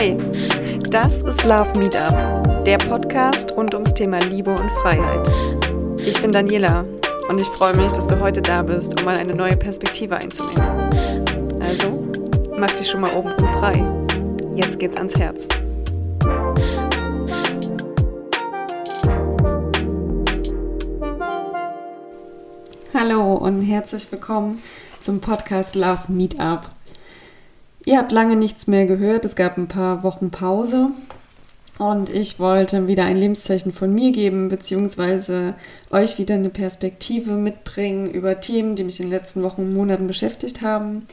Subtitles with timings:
[0.00, 0.16] Hey,
[0.90, 5.28] das ist Love Meetup, der Podcast rund ums Thema Liebe und Freiheit.
[5.98, 6.84] Ich bin Daniela
[7.28, 11.58] und ich freue mich, dass du heute da bist, um mal eine neue Perspektive einzunehmen.
[11.58, 12.06] Also,
[12.56, 13.84] mach dich schon mal oben frei.
[14.54, 15.48] Jetzt geht's ans Herz.
[22.94, 24.62] Hallo und herzlich willkommen
[25.00, 26.77] zum Podcast Love Meetup.
[27.88, 30.90] Ihr habt lange nichts mehr gehört, es gab ein paar Wochen Pause
[31.78, 35.54] und ich wollte wieder ein Lebenszeichen von mir geben, beziehungsweise
[35.90, 40.06] euch wieder eine Perspektive mitbringen über Themen, die mich in den letzten Wochen und Monaten
[40.06, 41.06] beschäftigt haben.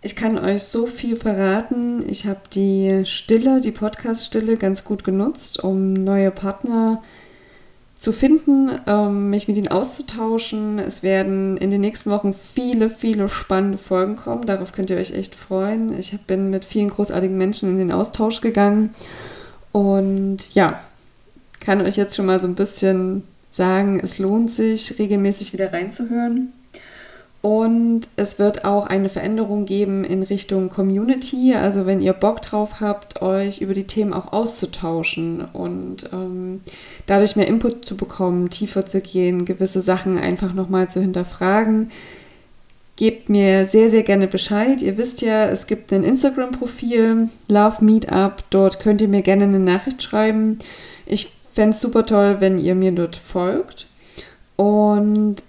[0.00, 2.04] Ich kann euch so viel verraten.
[2.08, 7.21] Ich habe die Stille, die Podcast-Stille ganz gut genutzt, um neue Partner zu
[8.02, 10.80] zu finden, ähm, mich mit ihnen auszutauschen.
[10.80, 14.44] Es werden in den nächsten Wochen viele, viele spannende Folgen kommen.
[14.44, 15.96] Darauf könnt ihr euch echt freuen.
[15.96, 18.90] Ich bin mit vielen großartigen Menschen in den Austausch gegangen
[19.70, 20.80] und ja,
[21.60, 26.52] kann euch jetzt schon mal so ein bisschen sagen, es lohnt sich, regelmäßig wieder reinzuhören.
[27.42, 31.54] Und es wird auch eine Veränderung geben in Richtung Community.
[31.54, 36.60] Also wenn ihr Bock drauf habt, euch über die Themen auch auszutauschen und ähm,
[37.06, 41.90] dadurch mehr Input zu bekommen, tiefer zu gehen, gewisse Sachen einfach nochmal zu hinterfragen,
[42.94, 44.80] gebt mir sehr, sehr gerne Bescheid.
[44.80, 48.44] Ihr wisst ja, es gibt ein Instagram-Profil, Love Meetup.
[48.50, 50.58] Dort könnt ihr mir gerne eine Nachricht schreiben.
[51.06, 53.88] Ich fände es super toll, wenn ihr mir dort folgt.
[54.54, 55.42] Und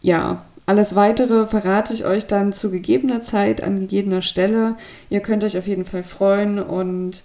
[0.00, 4.76] ja, alles weitere verrate ich euch dann zu gegebener Zeit, an gegebener Stelle.
[5.10, 7.22] Ihr könnt euch auf jeden Fall freuen und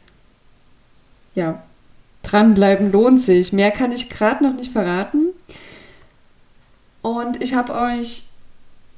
[1.36, 1.62] ja,
[2.24, 3.54] dranbleiben lohnt sich.
[3.54, 5.28] Mehr kann ich gerade noch nicht verraten.
[7.02, 8.26] Und ich habe euch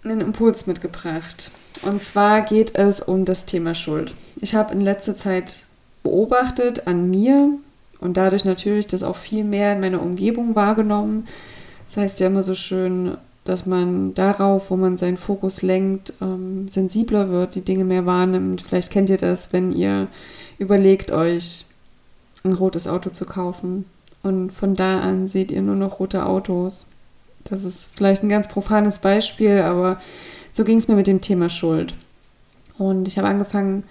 [0.03, 1.51] einen Impuls mitgebracht.
[1.83, 4.15] Und zwar geht es um das Thema Schuld.
[4.37, 5.65] Ich habe in letzter Zeit
[6.01, 7.51] beobachtet an mir
[7.99, 11.27] und dadurch natürlich das auch viel mehr in meiner Umgebung wahrgenommen.
[11.85, 16.67] Das heißt ja immer so schön, dass man darauf, wo man seinen Fokus lenkt, ähm,
[16.67, 18.61] sensibler wird, die Dinge mehr wahrnimmt.
[18.61, 20.07] Vielleicht kennt ihr das, wenn ihr
[20.59, 21.65] überlegt, euch
[22.43, 23.85] ein rotes Auto zu kaufen
[24.23, 26.87] und von da an seht ihr nur noch rote Autos.
[27.43, 29.99] Das ist vielleicht ein ganz profanes Beispiel, aber
[30.51, 31.95] so ging es mir mit dem Thema Schuld.
[32.77, 33.83] Und ich habe angefangen,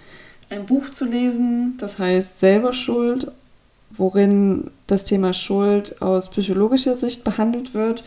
[0.49, 3.31] ein Buch zu lesen, das heißt Selber Schuld,
[3.89, 8.03] worin das Thema Schuld aus psychologischer Sicht behandelt wird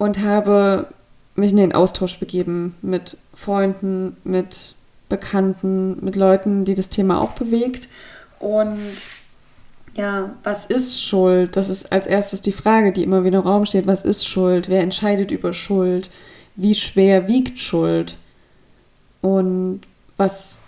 [0.00, 0.86] und habe
[1.34, 4.74] mich in den Austausch begeben mit Freunden, mit
[5.10, 7.86] Bekannten, mit Leuten, die das Thema auch bewegt.
[8.38, 8.78] Und
[9.94, 11.54] ja, was ist Schuld?
[11.54, 13.86] Das ist als erstes die Frage, die immer wieder im Raum steht.
[13.86, 14.70] Was ist Schuld?
[14.70, 16.08] Wer entscheidet über Schuld?
[16.56, 18.16] Wie schwer wiegt Schuld?
[19.20, 19.82] Und
[20.16, 20.62] was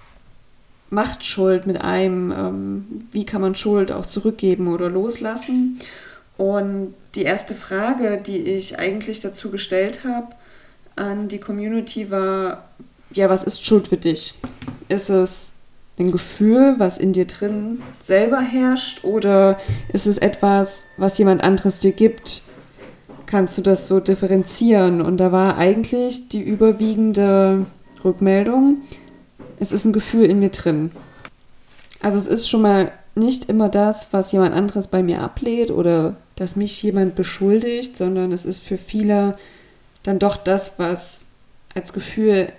[0.90, 2.32] macht Schuld mit einem?
[2.32, 5.80] Ähm, wie kann man Schuld auch zurückgeben oder loslassen?
[6.36, 10.28] Und die erste Frage, die ich eigentlich dazu gestellt habe
[10.96, 12.68] an die Community war,
[13.12, 14.34] ja, was ist Schuld für dich?
[14.88, 15.52] Ist es
[15.98, 19.58] ein Gefühl, was in dir drin selber herrscht oder
[19.92, 22.42] ist es etwas, was jemand anderes dir gibt?
[23.26, 25.00] Kannst du das so differenzieren?
[25.00, 27.66] Und da war eigentlich die überwiegende
[28.04, 28.82] Rückmeldung,
[29.58, 30.90] es ist ein Gefühl in mir drin.
[32.00, 36.16] Also es ist schon mal nicht immer das, was jemand anderes bei mir ablehnt oder
[36.36, 39.36] dass mich jemand beschuldigt, sondern es ist für viele
[40.02, 41.26] dann doch das, was
[41.74, 42.52] als Gefühl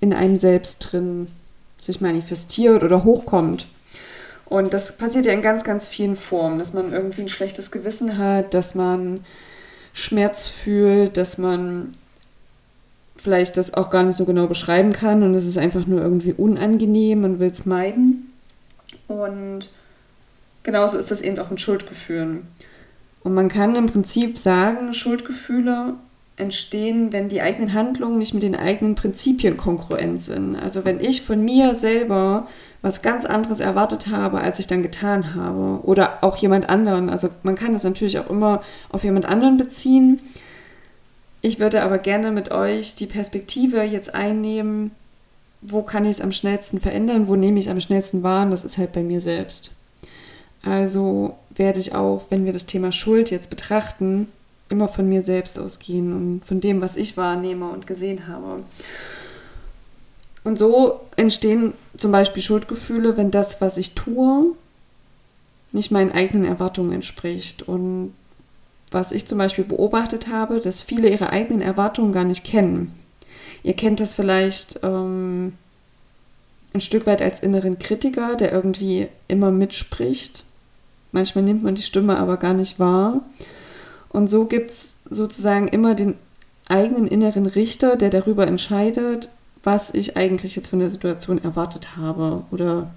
[0.00, 1.28] in einem selbst drin
[1.78, 3.68] sich manifestiert oder hochkommt.
[4.46, 8.18] Und das passiert ja in ganz, ganz vielen Formen, dass man irgendwie ein schlechtes Gewissen
[8.18, 9.24] hat, dass man
[9.94, 11.92] Schmerz fühlt, dass man
[13.16, 16.32] vielleicht das auch gar nicht so genau beschreiben kann und es ist einfach nur irgendwie
[16.32, 18.21] unangenehm, man will es meiden.
[19.20, 19.68] Und
[20.62, 22.46] genauso ist das eben auch mit Schuldgefühlen.
[23.22, 25.94] Und man kann im Prinzip sagen, Schuldgefühle
[26.36, 30.56] entstehen, wenn die eigenen Handlungen nicht mit den eigenen Prinzipien kongruent sind.
[30.56, 32.46] Also wenn ich von mir selber
[32.80, 35.80] was ganz anderes erwartet habe, als ich dann getan habe.
[35.84, 37.08] Oder auch jemand anderen.
[37.08, 38.60] Also man kann das natürlich auch immer
[38.90, 40.20] auf jemand anderen beziehen.
[41.40, 44.90] Ich würde aber gerne mit euch die Perspektive jetzt einnehmen,
[45.62, 48.78] wo kann ich es am schnellsten verändern, wo nehme ich am schnellsten wahr, das ist
[48.78, 49.72] halt bei mir selbst.
[50.62, 54.28] Also werde ich auch, wenn wir das Thema Schuld jetzt betrachten,
[54.68, 58.62] immer von mir selbst ausgehen und von dem, was ich wahrnehme und gesehen habe.
[60.44, 64.54] Und so entstehen zum Beispiel Schuldgefühle, wenn das, was ich tue,
[65.72, 67.62] nicht meinen eigenen Erwartungen entspricht.
[67.62, 68.12] Und
[68.90, 72.92] was ich zum Beispiel beobachtet habe, dass viele ihre eigenen Erwartungen gar nicht kennen.
[73.62, 75.54] Ihr kennt das vielleicht, ähm,
[76.74, 80.44] ein Stück weit als inneren Kritiker, der irgendwie immer mitspricht.
[81.12, 83.20] Manchmal nimmt man die Stimme aber gar nicht wahr.
[84.08, 86.14] Und so gibt es sozusagen immer den
[86.68, 89.28] eigenen inneren Richter, der darüber entscheidet,
[89.62, 92.90] was ich eigentlich jetzt von der Situation erwartet habe oder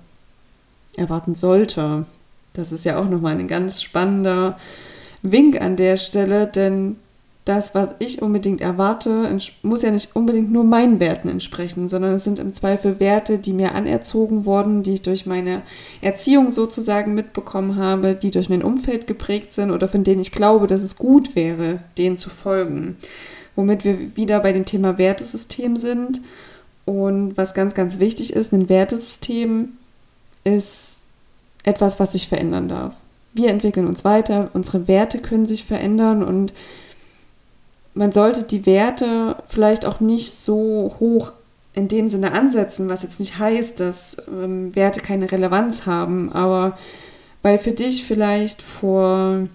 [0.96, 2.06] erwarten sollte.
[2.54, 4.58] Das ist ja auch nochmal ein ganz spannender
[5.22, 6.98] Wink an der Stelle, denn
[7.46, 12.24] das, was ich unbedingt erwarte, muss ja nicht unbedingt nur meinen Werten entsprechen, sondern es
[12.24, 15.62] sind im Zweifel Werte, die mir anerzogen wurden, die ich durch meine
[16.02, 20.66] Erziehung sozusagen mitbekommen habe, die durch mein Umfeld geprägt sind oder von denen ich glaube,
[20.66, 22.98] dass es gut wäre, denen zu folgen.
[23.56, 26.22] Womit wir wieder bei dem Thema Wertesystem sind.
[26.86, 29.74] Und was ganz, ganz wichtig ist, ein Wertesystem
[30.44, 31.04] ist
[31.64, 32.96] etwas, was sich verändern darf.
[33.34, 36.54] Wir entwickeln uns weiter, unsere Werte können sich verändern und
[37.96, 41.32] man sollte die Werte vielleicht auch nicht so hoch
[41.74, 46.78] in dem Sinne ansetzen, was jetzt nicht heißt, dass ähm, Werte keine Relevanz haben, aber
[47.42, 49.48] weil für dich vielleicht vor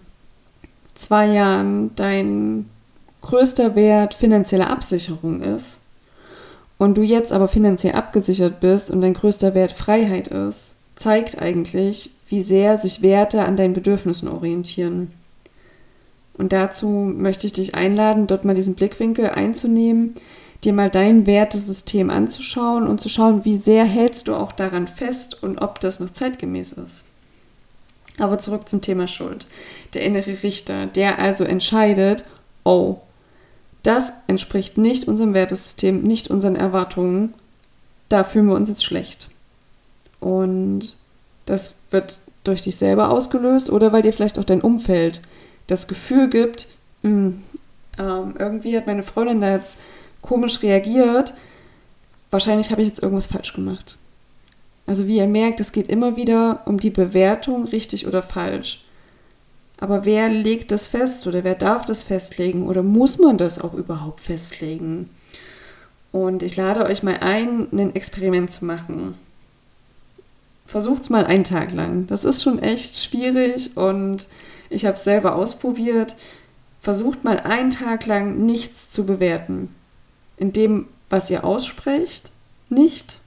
[0.95, 2.69] zwei Jahren dein
[3.21, 5.81] größter Wert finanzielle Absicherung ist
[6.79, 12.11] und du jetzt aber finanziell abgesichert bist und dein größter Wert Freiheit ist, zeigt eigentlich,
[12.29, 15.13] wie sehr sich Werte an deinen Bedürfnissen orientieren.
[16.41, 20.15] Und dazu möchte ich dich einladen, dort mal diesen Blickwinkel einzunehmen,
[20.65, 25.43] dir mal dein Wertesystem anzuschauen und zu schauen, wie sehr hältst du auch daran fest
[25.43, 27.05] und ob das noch zeitgemäß ist.
[28.17, 29.47] Aber zurück zum Thema Schuld.
[29.93, 32.25] Der innere Richter, der also entscheidet,
[32.65, 32.97] oh,
[33.83, 37.35] das entspricht nicht unserem Wertesystem, nicht unseren Erwartungen,
[38.09, 39.29] da fühlen wir uns jetzt schlecht.
[40.21, 40.97] Und
[41.45, 45.21] das wird durch dich selber ausgelöst oder weil dir vielleicht auch dein Umfeld
[45.71, 46.69] das Gefühl gibt,
[47.03, 47.43] mh, hm,
[47.99, 49.79] ähm, irgendwie hat meine Freundin da jetzt
[50.23, 51.35] komisch reagiert,
[52.31, 53.97] wahrscheinlich habe ich jetzt irgendwas falsch gemacht.
[54.87, 58.85] Also wie ihr merkt, es geht immer wieder um die Bewertung, richtig oder falsch.
[59.79, 63.73] Aber wer legt das fest oder wer darf das festlegen oder muss man das auch
[63.73, 65.07] überhaupt festlegen?
[66.13, 69.15] Und ich lade euch mal ein, ein Experiment zu machen.
[70.67, 72.07] Versucht es mal einen Tag lang.
[72.09, 74.27] Das ist schon echt schwierig und
[74.71, 76.17] ich habe es selber ausprobiert.
[76.81, 79.75] Versucht mal einen Tag lang nichts zu bewerten.
[80.39, 82.31] In dem, was ihr aussprecht,
[82.71, 83.21] nicht.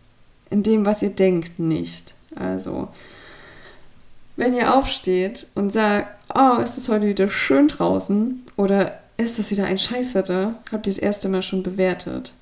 [0.49, 2.15] In dem, was ihr denkt, nicht.
[2.35, 2.87] Also,
[4.35, 9.51] wenn ihr aufsteht und sagt, oh, ist es heute wieder schön draußen oder ist das
[9.51, 12.33] wieder ein Scheißwetter, habt ihr das erste Mal schon bewertet.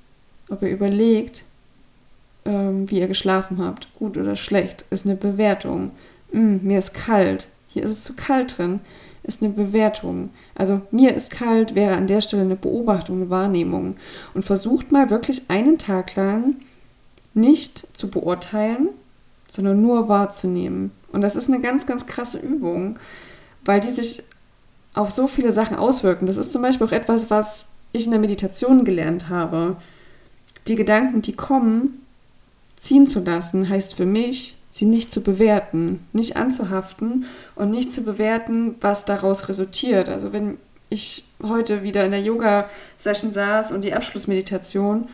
[0.50, 1.44] Ob ihr überlegt,
[2.45, 5.92] ähm, wie ihr geschlafen habt, gut oder schlecht, ist eine Bewertung.
[6.31, 8.81] Mm, mir ist kalt, hier ist es zu kalt drin,
[9.23, 10.29] ist eine Bewertung.
[10.56, 13.95] Also mir ist kalt wäre an der Stelle eine Beobachtung, eine Wahrnehmung.
[14.33, 16.56] Und versucht mal wirklich einen Tag lang
[17.33, 18.89] nicht zu beurteilen,
[19.50, 20.91] sondern nur wahrzunehmen.
[21.12, 23.00] Und das ist eine ganz, ganz krasse Übung,
[23.63, 24.24] weil die sich
[24.94, 26.25] auf so viele Sachen auswirken.
[26.25, 29.77] Das ist zum Beispiel auch etwas, was ich in der Meditation gelernt habe.
[30.67, 32.06] Die Gedanken, die kommen,
[32.75, 37.25] ziehen zu lassen, heißt für mich, sie nicht zu bewerten, nicht anzuhaften
[37.56, 40.09] und nicht zu bewerten, was daraus resultiert.
[40.09, 40.57] Also wenn
[40.89, 45.09] ich heute wieder in der Yoga-Session saß und die Abschlussmeditation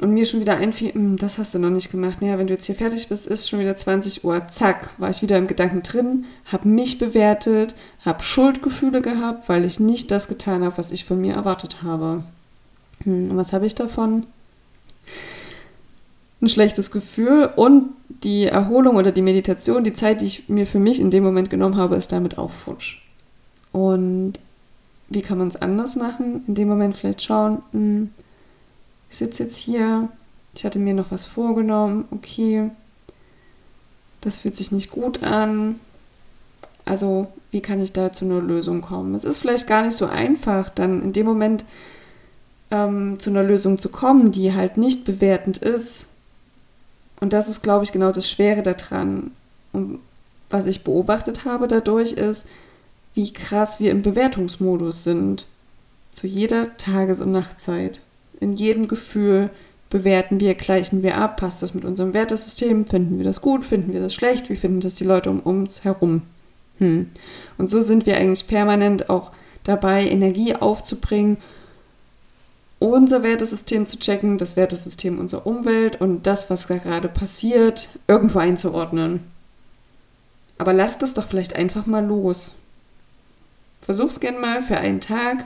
[0.00, 2.22] und mir schon wieder einfiel, hm, das hast du noch nicht gemacht.
[2.22, 4.46] Naja, wenn du jetzt hier fertig bist, ist schon wieder 20 Uhr.
[4.46, 9.80] Zack, war ich wieder im Gedanken drin, habe mich bewertet, habe Schuldgefühle gehabt, weil ich
[9.80, 12.22] nicht das getan habe, was ich von mir erwartet habe.
[13.02, 14.26] Hm, und was habe ich davon?
[16.40, 20.78] Ein schlechtes Gefühl und die Erholung oder die Meditation, die Zeit, die ich mir für
[20.78, 22.98] mich in dem Moment genommen habe, ist damit auch futsch.
[23.72, 24.34] Und
[25.08, 26.44] wie kann man es anders machen?
[26.46, 28.10] In dem Moment vielleicht schauen, hm,
[29.08, 30.08] ich sitze jetzt hier,
[30.54, 32.70] ich hatte mir noch was vorgenommen, okay,
[34.20, 35.78] das fühlt sich nicht gut an.
[36.84, 39.14] Also, wie kann ich da zu einer Lösung kommen?
[39.14, 41.64] Es ist vielleicht gar nicht so einfach, dann in dem Moment
[42.70, 46.08] ähm, zu einer Lösung zu kommen, die halt nicht bewertend ist,
[47.20, 49.30] und das ist, glaube ich, genau das Schwere daran.
[49.72, 50.00] Und
[50.50, 52.46] was ich beobachtet habe dadurch ist,
[53.14, 55.46] wie krass wir im Bewertungsmodus sind.
[56.10, 58.02] Zu jeder Tages- und Nachtzeit.
[58.40, 59.50] In jedem Gefühl
[59.88, 63.92] bewerten wir, gleichen wir ab, passt das mit unserem Wertesystem, finden wir das gut, finden
[63.92, 66.22] wir das schlecht, wie finden das die Leute um uns herum.
[66.78, 67.10] Hm.
[67.56, 69.30] Und so sind wir eigentlich permanent auch
[69.62, 71.38] dabei, Energie aufzubringen
[72.78, 79.20] unser Wertesystem zu checken, das Wertesystem unserer Umwelt und das, was gerade passiert, irgendwo einzuordnen.
[80.58, 82.54] Aber lass das doch vielleicht einfach mal los.
[83.80, 85.44] Versuch's gern mal für einen Tag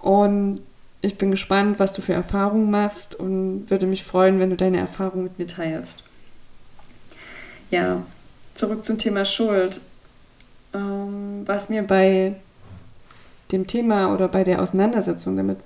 [0.00, 0.56] und
[1.02, 4.78] ich bin gespannt, was du für Erfahrungen machst und würde mich freuen, wenn du deine
[4.78, 6.02] Erfahrungen mit mir teilst.
[7.70, 8.02] ja,
[8.54, 9.80] zurück zum Thema Schuld.
[10.72, 12.34] Ähm, was mir bei
[13.52, 15.58] dem Thema oder bei der Auseinandersetzung damit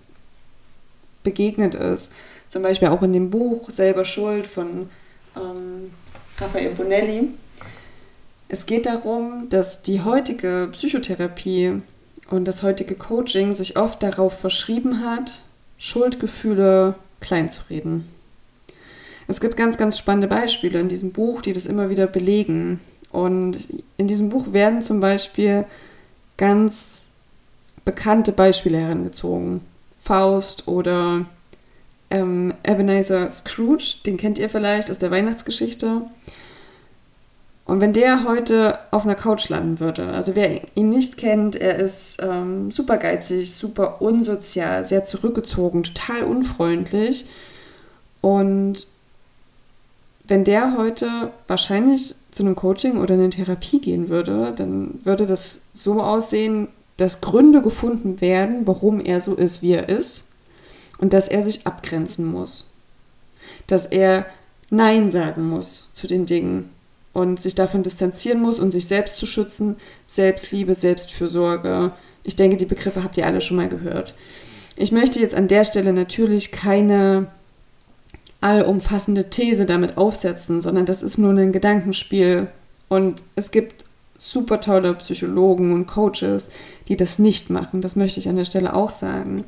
[1.22, 2.12] begegnet ist,
[2.48, 4.88] zum Beispiel auch in dem Buch Selber Schuld von
[5.36, 5.90] ähm,
[6.38, 7.28] Raphael Bonelli.
[8.48, 11.82] Es geht darum, dass die heutige Psychotherapie
[12.30, 15.42] und das heutige Coaching sich oft darauf verschrieben hat,
[15.76, 18.06] Schuldgefühle kleinzureden.
[19.26, 22.80] Es gibt ganz, ganz spannende Beispiele in diesem Buch, die das immer wieder belegen.
[23.10, 23.58] Und
[23.98, 25.66] in diesem Buch werden zum Beispiel
[26.38, 27.08] ganz
[27.84, 29.60] bekannte Beispiele herangezogen.
[30.08, 31.26] Faust oder
[32.10, 36.06] ähm, Ebenezer Scrooge, den kennt ihr vielleicht aus der Weihnachtsgeschichte.
[37.66, 41.76] Und wenn der heute auf einer Couch landen würde, also wer ihn nicht kennt, er
[41.76, 47.26] ist ähm, super geizig, super unsozial, sehr zurückgezogen, total unfreundlich.
[48.22, 48.86] Und
[50.26, 55.60] wenn der heute wahrscheinlich zu einem Coaching oder einer Therapie gehen würde, dann würde das
[55.74, 60.24] so aussehen, dass Gründe gefunden werden, warum er so ist, wie er ist.
[60.98, 62.66] Und dass er sich abgrenzen muss.
[63.66, 64.26] Dass er
[64.68, 66.70] Nein sagen muss zu den Dingen
[67.14, 69.76] und sich davon distanzieren muss und sich selbst zu schützen.
[70.06, 71.92] Selbstliebe, Selbstfürsorge.
[72.24, 74.14] Ich denke, die Begriffe habt ihr alle schon mal gehört.
[74.76, 77.28] Ich möchte jetzt an der Stelle natürlich keine
[78.40, 82.50] allumfassende These damit aufsetzen, sondern das ist nur ein Gedankenspiel.
[82.88, 83.84] Und es gibt
[84.18, 86.50] super tolle Psychologen und Coaches,
[86.88, 87.80] die das nicht machen.
[87.80, 89.44] Das möchte ich an der Stelle auch sagen.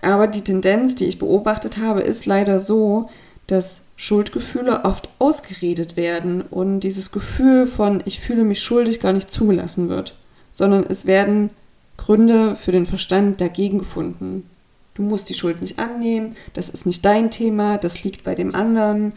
[0.00, 3.08] Aber die Tendenz, die ich beobachtet habe, ist leider so,
[3.46, 9.30] dass Schuldgefühle oft ausgeredet werden und dieses Gefühl von ich fühle mich schuldig gar nicht
[9.30, 10.16] zugelassen wird,
[10.52, 11.50] sondern es werden
[11.96, 14.48] Gründe für den Verstand dagegen gefunden.
[14.94, 18.54] Du musst die Schuld nicht annehmen, das ist nicht dein Thema, das liegt bei dem
[18.54, 19.14] anderen,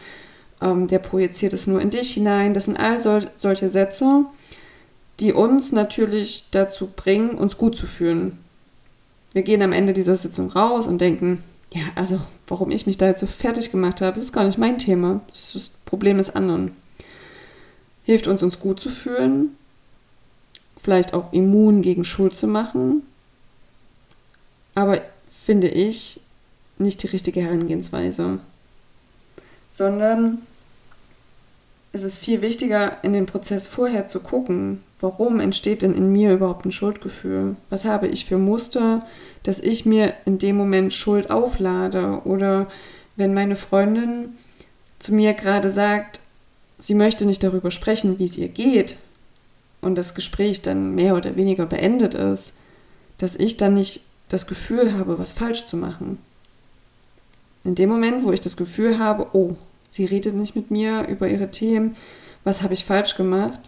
[0.62, 2.54] ähm, der projiziert es nur in dich hinein.
[2.54, 4.26] Das sind all sol solche Sätze,
[5.20, 8.38] die uns natürlich dazu bringen, uns gut zu fühlen.
[9.34, 13.08] Wir gehen am Ende dieser Sitzung raus und denken, ja, also warum ich mich da
[13.08, 15.22] jetzt so fertig gemacht habe, ist gar nicht mein Thema.
[15.28, 16.72] Das ist das Problem des anderen.
[18.04, 19.56] Hilft uns, uns gut zu fühlen,
[20.78, 23.04] vielleicht auch immun gegen Schuld zu machen,
[24.74, 26.22] aber finde ich
[26.80, 28.40] nicht die richtige Herangehensweise,
[29.72, 30.40] sondern
[31.92, 36.34] es ist viel wichtiger, in den Prozess vorher zu gucken, warum entsteht denn in mir
[36.34, 37.56] überhaupt ein Schuldgefühl?
[37.70, 39.06] Was habe ich für Muster,
[39.44, 42.22] dass ich mir in dem Moment Schuld auflade?
[42.26, 42.68] Oder
[43.16, 44.34] wenn meine Freundin
[45.00, 46.22] zu mir gerade sagt,
[46.78, 49.00] sie möchte nicht darüber sprechen, wie es ihr geht,
[49.82, 52.54] und das Gespräch dann mehr oder weniger beendet ist,
[53.18, 56.20] dass ich dann nicht das Gefühl habe, was falsch zu machen.
[57.64, 59.56] In dem Moment, wo ich das Gefühl habe, oh,
[59.90, 61.96] sie redet nicht mit mir über ihre Themen,
[62.44, 63.60] was habe ich falsch gemacht,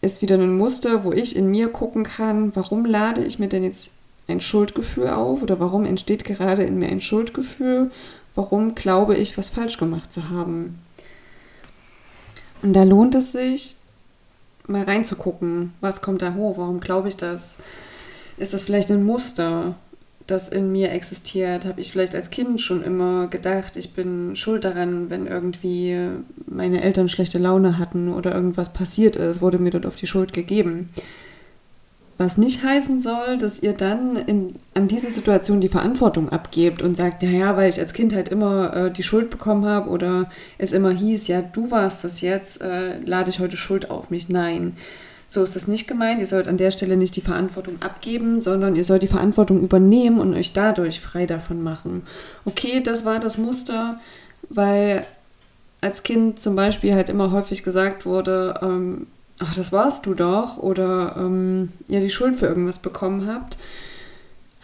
[0.00, 3.64] ist wieder ein Muster, wo ich in mir gucken kann, warum lade ich mir denn
[3.64, 3.90] jetzt
[4.28, 7.90] ein Schuldgefühl auf oder warum entsteht gerade in mir ein Schuldgefühl,
[8.34, 10.78] warum glaube ich, was falsch gemacht zu haben.
[12.62, 13.76] Und da lohnt es sich,
[14.66, 17.58] mal reinzugucken, was kommt da hoch, warum glaube ich das?
[18.36, 19.74] Ist das vielleicht ein Muster?
[20.30, 24.64] Das in mir existiert, habe ich vielleicht als Kind schon immer gedacht, ich bin schuld
[24.64, 25.96] daran, wenn irgendwie
[26.46, 30.32] meine Eltern schlechte Laune hatten oder irgendwas passiert ist, wurde mir dort auf die Schuld
[30.32, 30.90] gegeben.
[32.18, 36.96] Was nicht heißen soll, dass ihr dann in, an diese Situation die Verantwortung abgebt und
[36.96, 40.28] sagt, ja, ja, weil ich als Kind halt immer äh, die Schuld bekommen habe oder
[40.58, 44.28] es immer hieß, ja, du warst das jetzt, äh, lade ich heute Schuld auf mich.
[44.28, 44.76] Nein.
[45.28, 46.20] So ist das nicht gemeint.
[46.20, 50.18] Ihr sollt an der Stelle nicht die Verantwortung abgeben, sondern ihr sollt die Verantwortung übernehmen
[50.18, 52.02] und euch dadurch frei davon machen.
[52.46, 54.00] Okay, das war das Muster,
[54.48, 55.06] weil
[55.82, 59.06] als Kind zum Beispiel halt immer häufig gesagt wurde, ähm,
[59.38, 63.58] ach, das warst du doch, oder ähm, ihr die Schuld für irgendwas bekommen habt,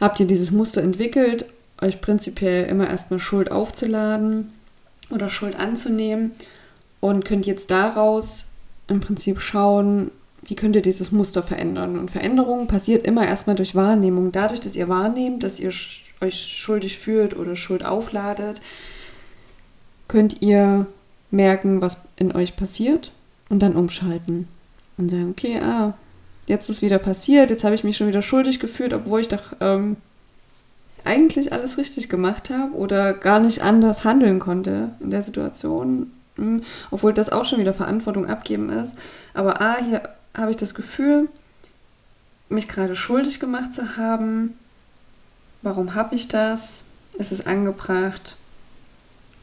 [0.00, 1.47] habt ihr dieses Muster entwickelt,
[1.80, 4.52] euch prinzipiell immer erstmal Schuld aufzuladen
[5.11, 6.33] oder Schuld anzunehmen
[7.00, 8.47] und könnt jetzt daraus
[8.88, 10.11] im Prinzip schauen,
[10.46, 11.98] wie könnt ihr dieses Muster verändern?
[11.98, 14.32] Und Veränderung passiert immer erstmal durch Wahrnehmung.
[14.32, 15.72] Dadurch, dass ihr wahrnehmt, dass ihr
[16.20, 18.60] euch schuldig fühlt oder Schuld aufladet,
[20.08, 20.86] könnt ihr
[21.30, 23.12] merken, was in euch passiert
[23.48, 24.48] und dann umschalten
[24.96, 25.94] und sagen, okay, ah,
[26.46, 29.54] jetzt ist wieder passiert, jetzt habe ich mich schon wieder schuldig gefühlt, obwohl ich doch
[29.60, 29.96] ähm,
[31.04, 36.62] eigentlich alles richtig gemacht habe oder gar nicht anders handeln konnte in der Situation, hm,
[36.90, 38.94] obwohl das auch schon wieder Verantwortung abgeben ist.
[39.32, 40.02] Aber ah, hier
[40.34, 41.28] habe ich das Gefühl,
[42.48, 44.58] mich gerade schuldig gemacht zu haben.
[45.62, 46.82] Warum habe ich das?
[47.18, 48.36] Ist es angebracht?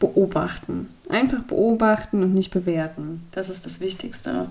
[0.01, 0.89] beobachten.
[1.07, 3.25] Einfach beobachten und nicht bewerten.
[3.31, 4.47] Das ist das Wichtigste.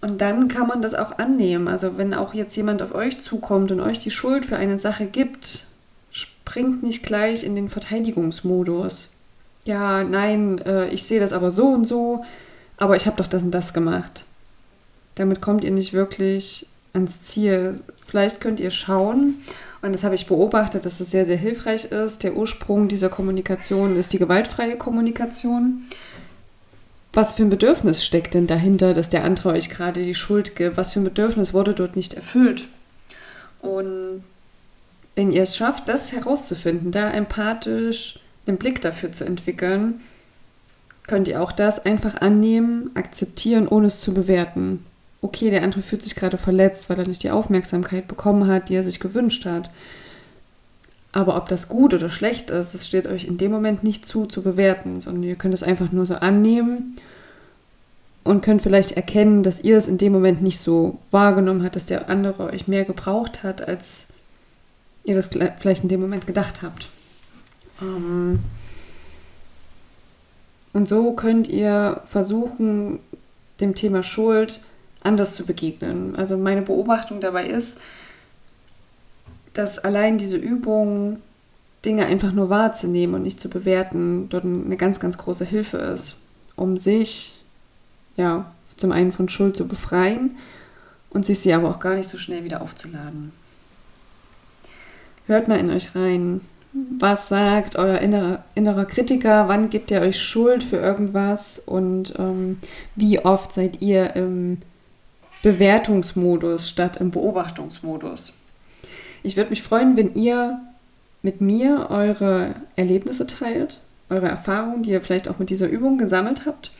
[0.00, 1.66] Und dann kann man das auch annehmen.
[1.66, 5.06] Also wenn auch jetzt jemand auf euch zukommt und euch die Schuld für eine Sache
[5.06, 5.64] gibt,
[6.12, 9.08] springt nicht gleich in den Verteidigungsmodus.
[9.64, 12.22] Ja, nein, äh, ich sehe das aber so und so,
[12.76, 14.24] aber ich habe doch das und das gemacht.
[15.14, 17.80] Damit kommt ihr nicht wirklich ans Ziel.
[18.04, 19.36] Vielleicht könnt ihr schauen,
[19.82, 22.22] und das habe ich beobachtet, dass es sehr, sehr hilfreich ist.
[22.22, 25.82] Der Ursprung dieser Kommunikation ist die gewaltfreie Kommunikation
[27.14, 30.76] was für ein Bedürfnis steckt denn dahinter, dass der andere euch gerade die Schuld gibt?
[30.76, 32.66] Was für ein Bedürfnis wurde dort nicht erfüllt?
[33.62, 34.24] Und
[35.14, 40.00] wenn ihr es schafft, das herauszufinden, da empathisch einen Blick dafür zu entwickeln,
[41.06, 44.84] könnt ihr auch das einfach annehmen, akzeptieren, ohne es zu bewerten.
[45.24, 48.74] Okay, der andere fühlt sich gerade verletzt, weil er nicht die Aufmerksamkeit bekommen hat, die
[48.74, 49.70] er sich gewünscht hat.
[51.12, 54.26] Aber ob das gut oder schlecht ist, das steht euch in dem Moment nicht zu,
[54.26, 56.98] zu bewerten, sondern ihr könnt es einfach nur so annehmen
[58.22, 61.86] und könnt vielleicht erkennen, dass ihr es in dem Moment nicht so wahrgenommen habt, dass
[61.86, 64.08] der andere euch mehr gebraucht hat, als
[65.04, 66.90] ihr das vielleicht in dem Moment gedacht habt.
[67.80, 68.40] Ähm,
[70.74, 72.98] und so könnt ihr versuchen,
[73.58, 74.60] dem Thema Schuld
[75.04, 76.16] anders zu begegnen.
[76.16, 77.78] Also meine Beobachtung dabei ist,
[79.52, 81.20] dass allein diese Übung,
[81.84, 86.16] Dinge einfach nur wahrzunehmen und nicht zu bewerten, dort eine ganz, ganz große Hilfe ist,
[86.56, 87.40] um sich
[88.16, 90.36] ja zum einen von Schuld zu befreien
[91.10, 93.32] und sich sie aber auch gar nicht so schnell wieder aufzuladen.
[95.26, 96.40] Hört mal in euch rein.
[96.98, 99.46] Was sagt euer innerer, innerer Kritiker?
[99.48, 101.62] Wann gibt ihr euch Schuld für irgendwas?
[101.64, 102.58] Und ähm,
[102.96, 104.58] wie oft seid ihr im
[105.44, 108.32] Bewertungsmodus statt im Beobachtungsmodus?
[109.22, 110.58] Ich würde mich freuen, wenn ihr
[111.20, 116.46] mit mir eure Erlebnisse teilt, eure Erfahrungen, die ihr vielleicht auch mit dieser Übung gesammelt
[116.46, 116.72] habt.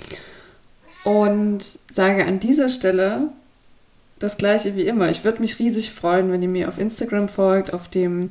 [1.05, 3.29] Und sage an dieser Stelle
[4.19, 5.11] das gleiche wie immer.
[5.11, 8.31] Ich würde mich riesig freuen, wenn ihr mir auf Instagram folgt, auf dem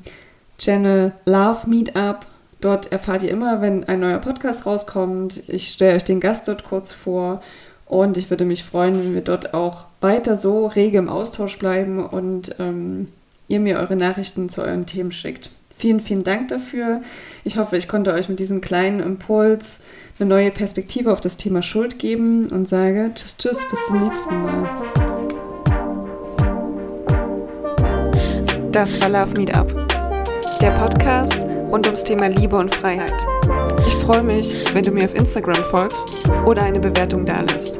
[0.58, 2.25] Channel Love Meetup.
[2.60, 5.43] Dort erfahrt ihr immer, wenn ein neuer Podcast rauskommt.
[5.47, 7.43] Ich stelle euch den Gast dort kurz vor.
[7.86, 12.06] Und ich würde mich freuen, wenn wir dort auch weiter so rege im Austausch bleiben
[12.06, 13.08] und ähm,
[13.48, 15.50] ihr mir eure Nachrichten zu euren Themen schickt.
[15.76, 17.02] Vielen, vielen Dank dafür.
[17.43, 19.80] Ich hoffe, ich konnte euch mit diesem kleinen Impuls
[20.19, 24.41] eine neue Perspektive auf das Thema Schuld geben und sage Tschüss, Tschüss, bis zum nächsten
[24.43, 24.69] Mal.
[28.72, 29.72] Das war Love Meetup,
[30.62, 33.13] der Podcast rund ums Thema Liebe und Freiheit.
[34.03, 37.79] Ich freue mich, wenn du mir auf Instagram folgst oder eine Bewertung da lässt.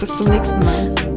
[0.00, 1.11] Bis zum nächsten Mal.